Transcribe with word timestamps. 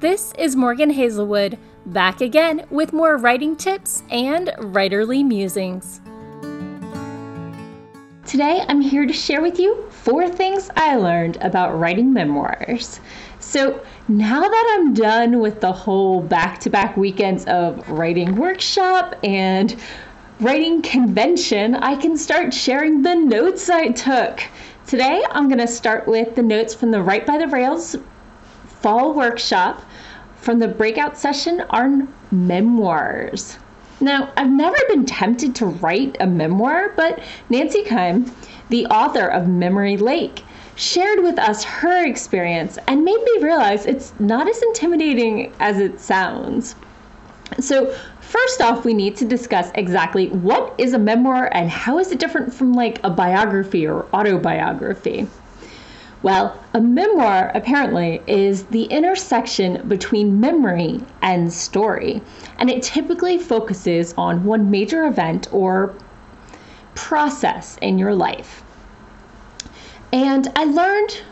This 0.00 0.32
is 0.38 0.54
Morgan 0.54 0.90
Hazelwood, 0.90 1.58
back 1.84 2.20
again 2.20 2.64
with 2.70 2.92
more 2.92 3.16
writing 3.16 3.56
tips 3.56 4.04
and 4.10 4.46
writerly 4.58 5.26
musings. 5.26 6.00
Today, 8.24 8.64
I'm 8.68 8.80
here 8.80 9.06
to 9.06 9.12
share 9.12 9.42
with 9.42 9.58
you 9.58 9.88
four 9.90 10.28
things 10.28 10.70
I 10.76 10.94
learned 10.94 11.38
about 11.40 11.80
writing 11.80 12.12
memoirs. 12.12 13.00
So, 13.40 13.84
now 14.06 14.42
that 14.42 14.76
I'm 14.78 14.94
done 14.94 15.40
with 15.40 15.60
the 15.60 15.72
whole 15.72 16.22
back 16.22 16.60
to 16.60 16.70
back 16.70 16.96
weekends 16.96 17.44
of 17.46 17.90
writing 17.90 18.36
workshop 18.36 19.16
and 19.24 19.74
writing 20.38 20.80
convention, 20.80 21.74
I 21.74 21.96
can 21.96 22.16
start 22.16 22.54
sharing 22.54 23.02
the 23.02 23.16
notes 23.16 23.68
I 23.68 23.88
took. 23.88 24.44
Today, 24.86 25.24
I'm 25.32 25.48
going 25.48 25.58
to 25.58 25.66
start 25.66 26.06
with 26.06 26.36
the 26.36 26.42
notes 26.44 26.72
from 26.72 26.92
the 26.92 27.02
Write 27.02 27.26
by 27.26 27.36
the 27.36 27.48
Rails 27.48 27.96
fall 28.80 29.14
workshop 29.14 29.82
from 30.36 30.58
the 30.58 30.68
breakout 30.68 31.18
session 31.18 31.62
on 31.70 32.12
memoirs. 32.30 33.58
Now, 34.00 34.30
I've 34.36 34.50
never 34.50 34.76
been 34.88 35.04
tempted 35.04 35.56
to 35.56 35.66
write 35.66 36.16
a 36.20 36.26
memoir, 36.26 36.92
but 36.96 37.18
Nancy 37.50 37.82
Keim, 37.82 38.32
the 38.68 38.86
author 38.86 39.26
of 39.26 39.48
Memory 39.48 39.96
Lake, 39.96 40.44
shared 40.76 41.20
with 41.20 41.38
us 41.38 41.64
her 41.64 42.06
experience 42.06 42.78
and 42.86 43.04
made 43.04 43.20
me 43.20 43.42
realize 43.42 43.84
it's 43.84 44.12
not 44.20 44.48
as 44.48 44.62
intimidating 44.62 45.52
as 45.58 45.80
it 45.80 45.98
sounds. 45.98 46.76
So, 47.58 47.92
first 48.20 48.60
off, 48.60 48.84
we 48.84 48.94
need 48.94 49.16
to 49.16 49.24
discuss 49.24 49.72
exactly 49.74 50.28
what 50.28 50.74
is 50.78 50.92
a 50.92 50.98
memoir 50.98 51.48
and 51.52 51.68
how 51.68 51.98
is 51.98 52.12
it 52.12 52.20
different 52.20 52.54
from 52.54 52.74
like 52.74 53.00
a 53.02 53.10
biography 53.10 53.86
or 53.86 54.06
autobiography. 54.14 55.26
Well, 56.20 56.58
a 56.74 56.80
memoir 56.80 57.52
apparently 57.54 58.22
is 58.26 58.64
the 58.64 58.84
intersection 58.84 59.86
between 59.86 60.40
memory 60.40 61.00
and 61.22 61.52
story, 61.52 62.22
and 62.58 62.68
it 62.68 62.82
typically 62.82 63.38
focuses 63.38 64.14
on 64.18 64.44
one 64.44 64.68
major 64.68 65.04
event 65.04 65.46
or 65.52 65.94
process 66.96 67.78
in 67.80 67.98
your 67.98 68.14
life. 68.14 68.64
And 70.12 70.50
I 70.56 70.64
learned 70.64 71.22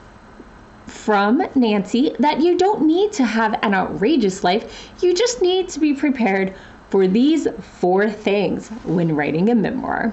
from 0.87 1.43
Nancy 1.57 2.15
that 2.21 2.41
you 2.41 2.57
don't 2.57 2.87
need 2.87 3.11
to 3.15 3.25
have 3.25 3.59
an 3.63 3.75
outrageous 3.75 4.45
life, 4.45 4.91
you 5.03 5.15
just 5.15 5.43
need 5.43 5.69
to 5.71 5.81
be 5.81 5.95
prepared 5.95 6.55
for 6.91 7.09
these 7.09 7.49
four 7.81 8.09
things 8.09 8.69
when 8.85 9.17
writing 9.17 9.49
a 9.49 9.55
memoir. 9.57 10.13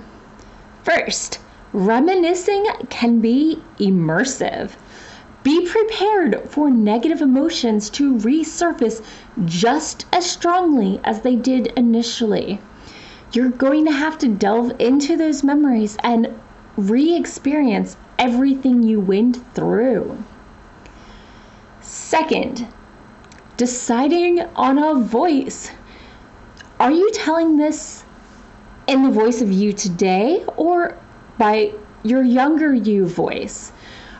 First, 0.83 1.39
Reminiscing 1.73 2.65
can 2.89 3.19
be 3.19 3.59
immersive. 3.79 4.73
Be 5.41 5.67
prepared 5.67 6.47
for 6.47 6.69
negative 6.69 7.19
emotions 7.19 7.89
to 7.91 8.15
resurface 8.15 9.03
just 9.45 10.05
as 10.13 10.29
strongly 10.29 11.01
as 11.03 11.21
they 11.21 11.35
did 11.35 11.73
initially. 11.75 12.59
You're 13.31 13.49
going 13.49 13.85
to 13.85 13.91
have 13.91 14.19
to 14.19 14.27
delve 14.27 14.73
into 14.77 15.17
those 15.17 15.43
memories 15.43 15.97
and 16.03 16.39
re 16.77 17.15
experience 17.15 17.97
everything 18.19 18.83
you 18.83 18.99
went 18.99 19.43
through. 19.55 20.23
Second, 21.81 22.67
deciding 23.57 24.41
on 24.55 24.77
a 24.77 24.93
voice. 24.93 25.71
Are 26.79 26.91
you 26.91 27.09
telling 27.13 27.57
this 27.57 28.05
in 28.85 29.01
the 29.01 29.09
voice 29.09 29.41
of 29.41 29.51
you 29.51 29.73
today 29.73 30.43
or 30.55 30.95
by 31.37 31.73
your 32.03 32.23
younger 32.23 32.73
you 32.73 33.05
voice? 33.05 33.71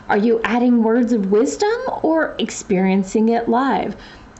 Are 0.08 0.18
you 0.18 0.40
adding 0.44 0.82
words 0.82 1.12
of 1.12 1.30
wisdom 1.30 1.74
or 2.02 2.34
experiencing 2.38 3.28
it 3.28 3.48
live? 3.48 3.96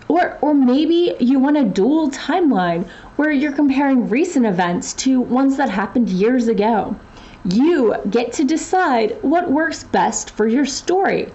Or, 0.08 0.36
or 0.42 0.52
maybe 0.52 1.16
you 1.18 1.38
want 1.38 1.56
a 1.56 1.64
dual 1.64 2.10
timeline 2.10 2.86
where 3.16 3.30
you're 3.30 3.52
comparing 3.52 4.08
recent 4.08 4.44
events 4.44 4.92
to 5.04 5.20
ones 5.20 5.56
that 5.56 5.70
happened 5.70 6.10
years 6.10 6.48
ago. 6.48 6.96
You 7.44 7.96
get 8.10 8.32
to 8.34 8.44
decide 8.44 9.16
what 9.22 9.50
works 9.50 9.84
best 9.84 10.30
for 10.30 10.46
your 10.46 10.66
story. 10.66 11.32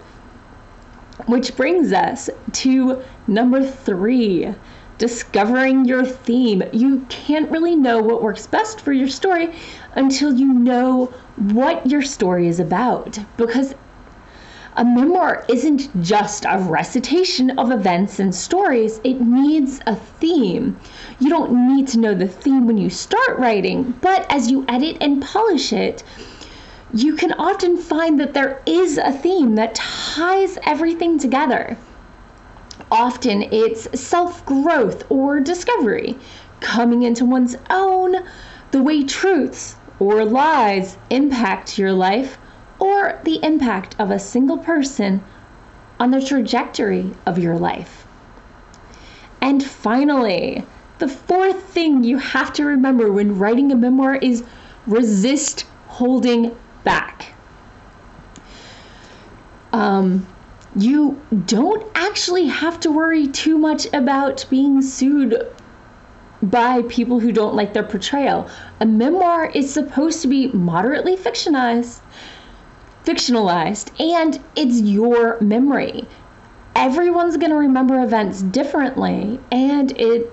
Which 1.26 1.56
brings 1.56 1.92
us 1.92 2.30
to 2.54 3.04
number 3.28 3.64
three 3.66 4.54
discovering 5.00 5.86
your 5.86 6.06
theme. 6.06 6.62
You 6.72 7.06
can't 7.10 7.50
really 7.50 7.76
know 7.76 8.00
what 8.00 8.22
works 8.22 8.46
best 8.46 8.80
for 8.82 8.94
your 8.94 9.08
story 9.08 9.56
until 9.96 10.36
you 10.36 10.54
know 10.54 11.06
what 11.38 11.88
your 11.88 12.04
story 12.04 12.48
is 12.48 12.60
about. 12.60 13.18
Because 13.38 13.74
a 14.76 14.86
memoir 14.86 15.46
isn't 15.50 15.90
just 16.04 16.46
a 16.48 16.60
recitation 16.60 17.58
of 17.58 17.72
events 17.72 18.20
and 18.20 18.36
stories, 18.36 19.02
it 19.04 19.20
needs 19.20 19.80
a 19.88 19.96
theme. 19.96 20.80
You 21.20 21.30
don't 21.30 21.68
need 21.76 21.88
to 21.90 22.00
know 22.00 22.14
the 22.14 22.28
theme 22.28 22.68
when 22.68 22.78
you 22.78 22.90
start 22.90 23.40
writing, 23.40 23.96
but 24.02 24.26
as 24.30 24.52
you 24.52 24.66
edit 24.68 24.98
and 25.02 25.22
polish 25.22 25.74
it, 25.74 26.04
you 26.94 27.16
can 27.16 27.34
often 27.34 27.78
find 27.78 28.20
that 28.20 28.34
there 28.34 28.62
is 28.66 28.98
a 28.98 29.12
theme 29.12 29.56
that 29.56 29.76
ties 29.76 30.58
everything 30.64 31.18
together. 31.20 31.78
Often 32.92 33.44
it's 33.52 34.00
self 34.00 34.46
growth 34.46 35.04
or 35.10 35.40
discovery, 35.40 36.18
coming 36.60 37.04
into 37.04 37.26
one's 37.26 37.56
own, 37.70 38.16
the 38.72 38.82
way 38.82 39.04
truths 39.04 39.76
or 40.00 40.26
lies 40.26 40.98
impact 41.10 41.78
your 41.78 41.94
life, 41.94 42.38
or 42.80 43.20
the 43.24 43.44
impact 43.44 43.96
of 44.00 44.10
a 44.10 44.20
single 44.20 44.58
person 44.58 45.24
on 46.00 46.12
the 46.12 46.24
trajectory 46.24 47.12
of 47.26 47.38
your 47.38 47.58
life. 47.58 48.08
And 49.42 49.64
finally, 49.64 50.64
the 50.98 51.08
fourth 51.08 51.64
thing 51.64 52.04
you 52.04 52.18
have 52.18 52.52
to 52.54 52.66
remember 52.66 53.12
when 53.12 53.38
writing 53.38 53.72
a 53.72 53.76
memoir 53.76 54.16
is 54.16 54.44
resist 54.88 55.66
holding 55.88 56.56
back. 56.84 57.34
Um, 59.72 60.26
you 60.76 61.20
don't 61.46 61.86
actually 61.96 62.48
have 62.48 62.80
to 62.82 62.92
worry 62.92 63.28
too 63.28 63.58
much 63.58 63.88
about 63.92 64.46
being 64.50 64.82
sued 64.82 65.48
by 66.42 66.84
people 66.84 67.20
who 67.20 67.32
don't 67.32 67.56
like 67.56 67.74
their 67.74 67.84
portrayal. 67.84 68.48
A 68.80 68.86
memoir 68.86 69.50
is 69.54 69.74
supposed 69.74 70.22
to 70.22 70.28
be 70.28 70.48
moderately 70.50 71.18
fictionalized, 71.18 72.00
fictionalized, 73.04 74.00
and 74.00 74.42
it's 74.56 74.80
your 74.80 75.40
memory. 75.42 76.08
Everyone's 76.76 77.38
going 77.38 77.52
to 77.52 77.58
remember 77.58 78.02
events 78.02 78.42
differently, 78.42 79.40
and 79.52 79.92
it 79.98 80.32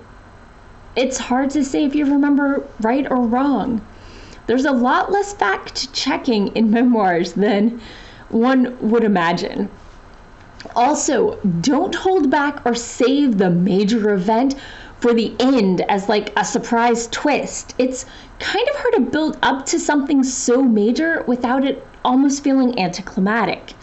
it's 0.95 1.17
hard 1.17 1.49
to 1.51 1.63
say 1.63 1.83
if 1.83 1.93
you 1.93 2.05
remember 2.05 2.63
right 2.79 3.09
or 3.11 3.17
wrong. 3.17 3.85
There's 4.45 4.65
a 4.65 4.71
lot 4.71 5.11
less 5.11 5.33
fact 5.33 5.93
checking 5.93 6.47
in 6.55 6.71
memoirs 6.71 7.33
than 7.33 7.81
one 8.29 8.77
would 8.79 9.03
imagine. 9.03 9.69
Also, 10.75 11.35
don't 11.61 11.93
hold 11.93 12.29
back 12.29 12.65
or 12.65 12.73
save 12.73 13.37
the 13.37 13.49
major 13.49 14.11
event 14.13 14.55
for 14.99 15.13
the 15.13 15.35
end 15.39 15.81
as 15.81 16.09
like 16.09 16.33
a 16.35 16.43
surprise 16.43 17.07
twist. 17.07 17.75
It's 17.77 18.05
kind 18.39 18.67
of 18.69 18.75
hard 18.75 18.93
to 18.95 19.11
build 19.11 19.37
up 19.43 19.65
to 19.67 19.79
something 19.79 20.23
so 20.23 20.63
major 20.63 21.23
without 21.27 21.63
it 21.63 21.85
almost 22.03 22.43
feeling 22.43 22.79
anticlimactic. 22.79 23.73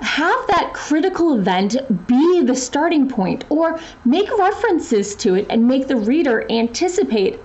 Have 0.00 0.46
that 0.48 0.72
critical 0.74 1.34
event 1.34 1.76
be 2.06 2.42
the 2.42 2.54
starting 2.54 3.08
point 3.08 3.44
or 3.48 3.78
make 4.04 4.28
references 4.38 5.14
to 5.16 5.34
it 5.34 5.46
and 5.50 5.66
make 5.68 5.88
the 5.88 5.96
reader 5.96 6.46
anticipate, 6.50 7.38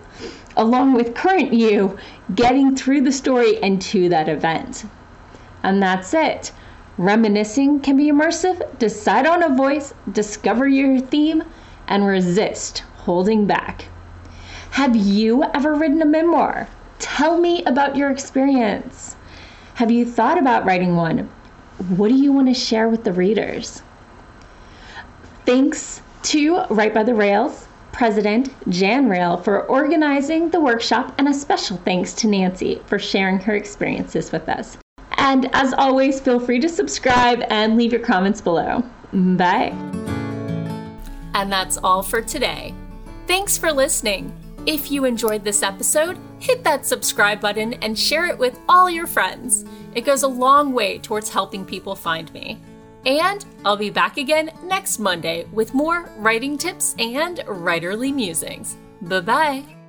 along 0.55 0.93
with 0.93 1.15
current 1.15 1.53
you, 1.53 1.97
getting 2.35 2.75
through 2.75 3.01
the 3.01 3.11
story 3.11 3.61
and 3.61 3.81
to 3.81 4.09
that 4.09 4.29
event. 4.29 4.85
And 5.63 5.81
that's 5.81 6.13
it. 6.13 6.51
Reminiscing 6.97 7.79
can 7.79 7.97
be 7.97 8.11
immersive. 8.11 8.77
Decide 8.77 9.25
on 9.25 9.41
a 9.43 9.55
voice, 9.55 9.93
discover 10.11 10.67
your 10.67 10.99
theme, 10.99 11.43
and 11.87 12.05
resist 12.05 12.79
holding 12.97 13.45
back. 13.45 13.87
Have 14.71 14.95
you 14.95 15.43
ever 15.53 15.73
written 15.73 16.01
a 16.01 16.05
memoir? 16.05 16.67
Tell 16.99 17.39
me 17.39 17.63
about 17.65 17.95
your 17.95 18.11
experience. 18.11 19.15
Have 19.75 19.91
you 19.91 20.05
thought 20.05 20.37
about 20.37 20.65
writing 20.65 20.95
one? 20.95 21.29
What 21.89 22.09
do 22.09 22.15
you 22.15 22.31
want 22.31 22.47
to 22.47 22.53
share 22.53 22.87
with 22.87 23.03
the 23.03 23.13
readers? 23.13 23.81
Thanks 25.45 26.01
to 26.23 26.63
Write 26.69 26.93
by 26.93 27.03
the 27.03 27.15
Rails 27.15 27.67
President 27.93 28.49
Jan 28.69 29.07
Rail 29.07 29.37
for 29.37 29.67
organizing 29.67 30.49
the 30.49 30.59
workshop, 30.59 31.13
and 31.17 31.29
a 31.29 31.33
special 31.33 31.77
thanks 31.77 32.13
to 32.13 32.27
Nancy 32.27 32.81
for 32.87 32.97
sharing 32.97 33.37
her 33.39 33.55
experiences 33.55 34.31
with 34.31 34.49
us. 34.49 34.77
And 35.23 35.49
as 35.55 35.73
always, 35.73 36.19
feel 36.19 36.39
free 36.39 36.59
to 36.59 36.67
subscribe 36.67 37.43
and 37.49 37.77
leave 37.77 37.93
your 37.93 38.01
comments 38.01 38.41
below. 38.41 38.83
Bye. 39.13 39.73
And 41.33 41.51
that's 41.51 41.77
all 41.77 42.03
for 42.03 42.21
today. 42.21 42.73
Thanks 43.25 43.57
for 43.57 43.71
listening. 43.71 44.33
If 44.65 44.91
you 44.91 45.05
enjoyed 45.05 45.45
this 45.45 45.63
episode, 45.63 46.17
hit 46.39 46.63
that 46.65 46.85
subscribe 46.85 47.39
button 47.39 47.73
and 47.75 47.97
share 47.97 48.25
it 48.25 48.37
with 48.37 48.59
all 48.67 48.89
your 48.89 49.07
friends. 49.07 49.63
It 49.95 50.01
goes 50.01 50.23
a 50.23 50.27
long 50.27 50.73
way 50.73 50.99
towards 50.99 51.29
helping 51.29 51.65
people 51.65 51.95
find 51.95 52.31
me. 52.33 52.61
And 53.05 53.45
I'll 53.63 53.77
be 53.77 53.89
back 53.89 54.17
again 54.17 54.51
next 54.63 54.99
Monday 54.99 55.45
with 55.53 55.73
more 55.73 56.09
writing 56.17 56.57
tips 56.57 56.95
and 56.99 57.37
writerly 57.39 58.13
musings. 58.13 58.77
Bye 59.01 59.21
bye. 59.21 59.82